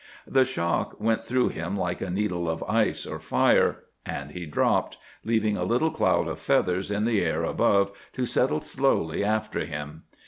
The 0.25 0.45
shock 0.45 0.99
went 0.99 1.25
through 1.27 1.49
him 1.49 1.77
like 1.77 2.01
a 2.01 2.09
needle 2.09 2.49
of 2.49 2.63
ice 2.63 3.05
or 3.05 3.19
fire, 3.19 3.83
and 4.03 4.31
he 4.31 4.47
dropped, 4.47 4.97
leaving 5.23 5.57
a 5.57 5.63
little 5.63 5.91
cloud 5.91 6.27
of 6.27 6.39
feathers 6.39 6.89
in 6.89 7.05
the 7.05 7.21
air 7.23 7.43
above 7.43 7.91
to 8.13 8.25
settle 8.25 8.61
slowly 8.61 9.23
after 9.23 9.59
him. 9.63 10.05